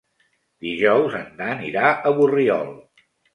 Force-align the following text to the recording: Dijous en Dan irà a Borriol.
Dijous 0.67 1.17
en 1.19 1.27
Dan 1.41 1.61
irà 1.67 1.93
a 1.93 2.15
Borriol. 2.23 2.73